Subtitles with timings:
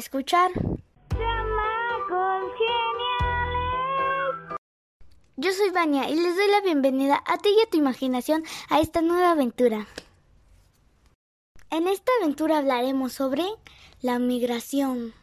[0.00, 0.50] escuchar.
[5.36, 8.80] Yo soy Vania y les doy la bienvenida a ti y a tu imaginación a
[8.80, 9.86] esta nueva aventura.
[11.70, 13.44] En esta aventura hablaremos sobre
[14.02, 15.14] la migración.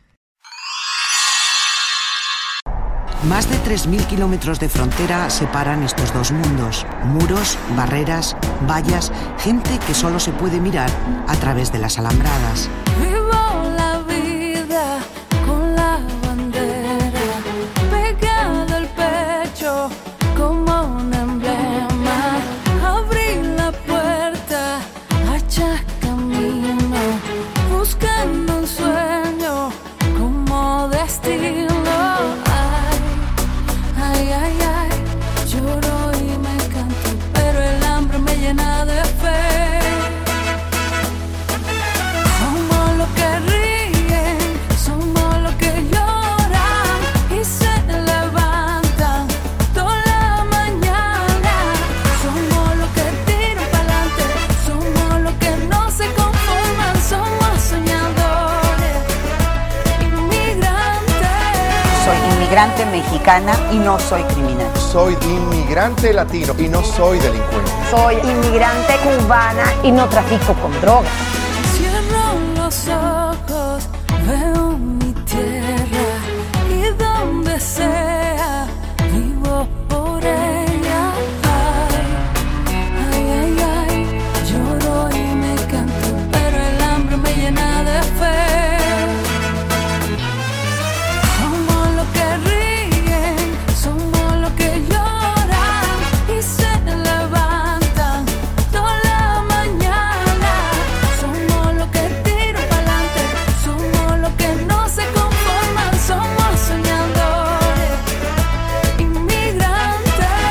[3.28, 6.86] Más de 3.000 kilómetros de frontera separan estos dos mundos.
[7.04, 8.38] Muros, barreras,
[8.70, 10.90] vallas, gente que solo se puede mirar
[11.28, 12.70] a través de las alambradas.
[62.38, 64.70] Inmigrante mexicana y no soy criminal.
[64.92, 67.72] Soy inmigrante latino y no soy delincuente.
[67.90, 71.12] Soy inmigrante cubana y no trafico con drogas.
[71.76, 73.90] Cierro los ojos,
[74.28, 74.97] veo mi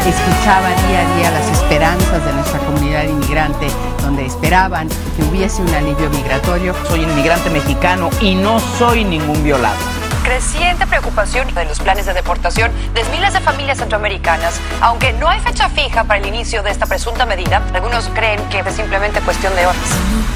[0.06, 3.66] Escuchaba día a día las esperanzas de nuestra comunidad inmigrante,
[4.02, 6.74] donde esperaban que hubiese un alivio migratorio.
[6.88, 9.76] Soy inmigrante mexicano y no soy ningún violado.
[10.22, 14.60] creciente preocupación de los planes de deportación de miles de familias centroamericanas.
[14.80, 18.60] Aunque no hay fecha fija para el inicio de esta presunta medida, algunos creen que
[18.60, 19.82] es simplemente cuestión de horas.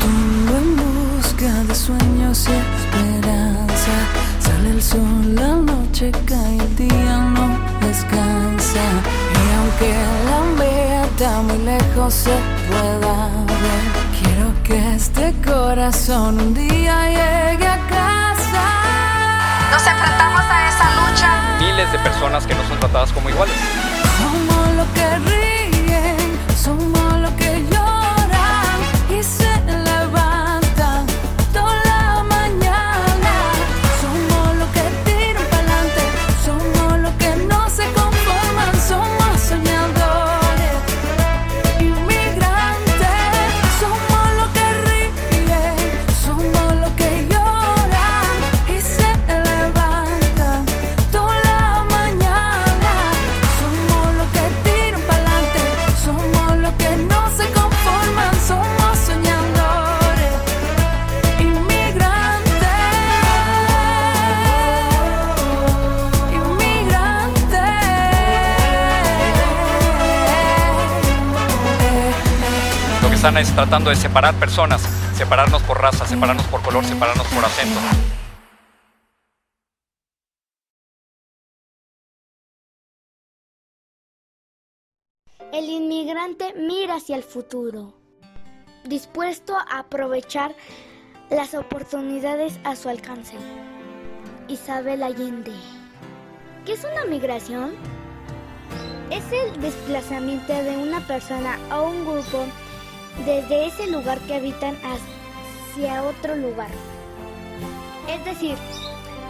[0.03, 3.93] En busca de sueños y esperanza.
[4.41, 8.81] Sale el sol, la noche cae, el día no descansa.
[9.81, 9.95] Aunque
[10.29, 12.37] la meta muy lejos se
[12.69, 13.85] pueda ver,
[14.21, 18.65] quiero que este corazón un día llegue a casa.
[19.71, 21.59] Nos enfrentamos a esa lucha.
[21.61, 23.55] miles de personas que no son tratadas como iguales.
[24.19, 25.40] Somos los que
[73.31, 74.83] tratando de separar personas,
[75.15, 77.79] separarnos por raza, separarnos por color, separarnos por acento.
[85.53, 87.95] El inmigrante mira hacia el futuro,
[88.85, 90.55] dispuesto a aprovechar
[91.31, 93.37] las oportunidades a su alcance.
[94.49, 95.53] Isabel Allende.
[96.67, 97.75] ¿Qué es una migración?
[99.11, 102.47] Es el desplazamiento de una persona o un grupo
[103.25, 106.71] desde ese lugar que habitan hacia otro lugar.
[108.09, 108.57] Es decir,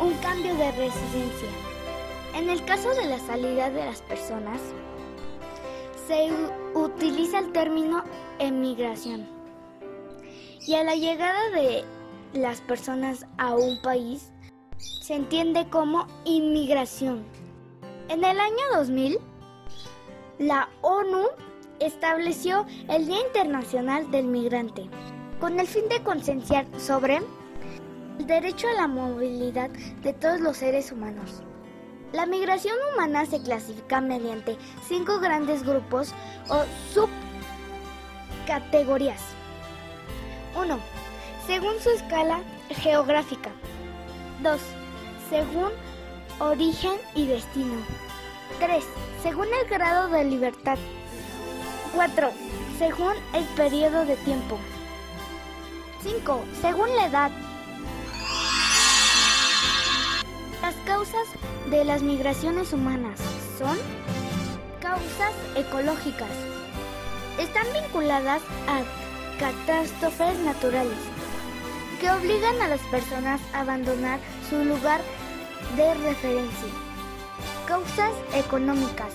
[0.00, 1.48] un cambio de residencia.
[2.34, 4.60] En el caso de la salida de las personas,
[6.06, 6.30] se
[6.74, 8.04] utiliza el término
[8.38, 9.28] emigración.
[10.66, 11.84] Y a la llegada de
[12.32, 14.30] las personas a un país,
[14.78, 17.24] se entiende como inmigración.
[18.08, 19.18] En el año 2000,
[20.38, 21.26] la ONU
[21.80, 24.88] estableció el Día Internacional del Migrante,
[25.40, 27.16] con el fin de concienciar sobre
[28.18, 29.70] el derecho a la movilidad
[30.02, 31.42] de todos los seres humanos.
[32.12, 34.56] La migración humana se clasifica mediante
[34.86, 36.12] cinco grandes grupos
[36.48, 36.64] o
[38.46, 39.20] subcategorías.
[40.56, 40.78] 1.
[41.46, 42.40] Según su escala
[42.70, 43.50] geográfica.
[44.42, 44.60] 2.
[45.30, 45.70] Según
[46.40, 47.76] origen y destino.
[48.58, 48.84] 3.
[49.22, 50.78] Según el grado de libertad.
[51.94, 52.30] 4.
[52.78, 54.58] Según el periodo de tiempo.
[56.02, 56.44] 5.
[56.60, 57.30] Según la edad.
[60.62, 61.26] Las causas
[61.68, 63.18] de las migraciones humanas
[63.58, 63.76] son
[64.80, 66.30] causas ecológicas.
[67.38, 68.82] Están vinculadas a
[69.38, 70.98] catástrofes naturales
[72.00, 75.00] que obligan a las personas a abandonar su lugar
[75.76, 76.68] de referencia.
[77.66, 79.12] Causas económicas.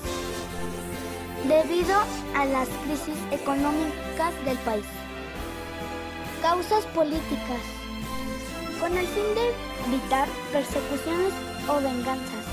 [1.47, 1.95] Debido
[2.35, 4.85] a las crisis económicas del país.
[6.41, 7.61] Causas políticas.
[8.79, 9.53] Con el fin de
[9.87, 11.33] evitar persecuciones
[11.69, 12.45] o venganzas.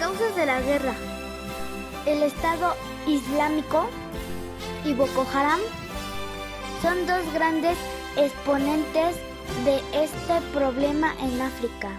[0.00, 0.92] Causas de la guerra.
[2.04, 2.74] El Estado
[3.06, 3.88] Islámico
[4.84, 5.60] y Boko Haram
[6.82, 7.78] son dos grandes
[8.16, 9.14] exponentes
[9.64, 11.90] de este problema en África.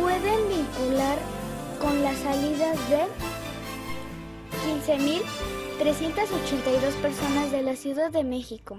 [0.00, 1.18] pueden vincular
[1.80, 3.06] con las salidas de
[4.96, 8.78] 15.382 personas de la Ciudad de México.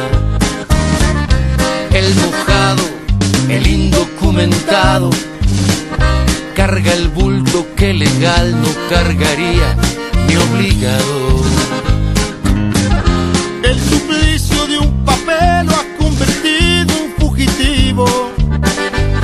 [6.55, 9.75] Carga el bulto que legal no cargaría
[10.27, 11.41] ni obligado.
[13.63, 18.31] El suplicio de un papel lo ha convertido en fugitivo.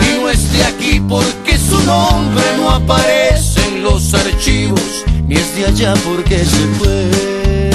[0.02, 5.56] Y no es de aquí porque su nombre no aparece en los archivos, ni es
[5.56, 7.72] de allá porque se fue.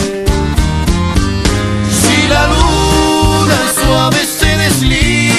[2.01, 5.32] Si la luna suave se desliza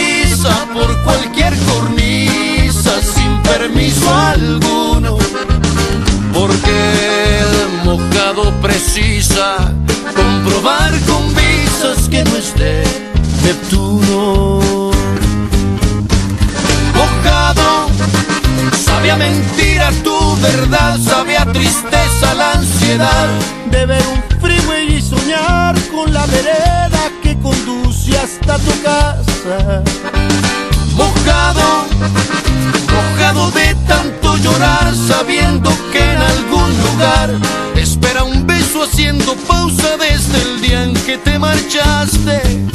[6.33, 9.71] porque el mojado precisa
[10.15, 12.83] comprobar con visas que no es de
[13.43, 14.91] Neptuno.
[16.95, 17.87] Mojado,
[18.85, 23.29] sabe a mentira tu verdad, sabe a tristeza la ansiedad
[23.71, 29.83] de ver un freeway y soñar con la vereda que conduce hasta tu casa.
[30.95, 31.85] Mojado,
[33.51, 37.29] de tanto llorar, sabiendo que en algún lugar
[37.75, 40.43] espera un beso haciendo pausa desde
[41.05, 42.72] que te marchaste.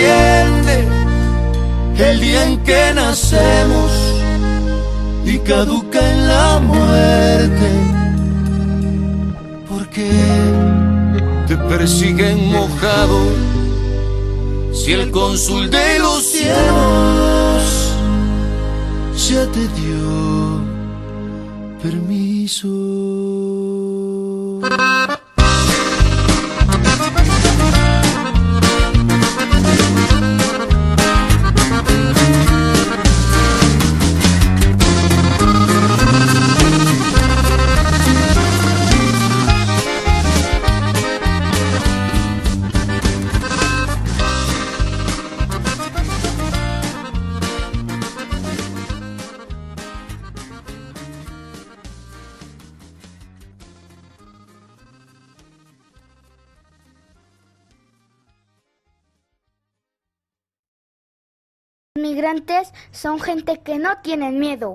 [0.00, 0.76] extiende
[2.10, 3.90] el día en que nacemos
[5.24, 7.70] y caduca en la muerte.
[9.68, 10.08] Porque
[11.46, 13.18] te persiguen mojado
[14.72, 17.62] si el cónsul de los cielos
[19.28, 20.62] ya te dio
[21.82, 22.89] permiso.
[62.00, 64.72] Migrantes son gente que no tienen miedo.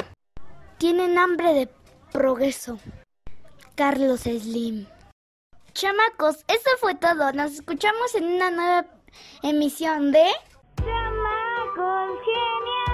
[0.77, 1.69] Tienen hambre de
[2.11, 2.79] progreso.
[3.75, 4.87] Carlos Slim.
[5.73, 7.33] Chamacos, eso fue todo.
[7.33, 8.85] Nos escuchamos en una nueva
[9.43, 10.25] emisión de...
[10.77, 12.84] Chamacos Geniales.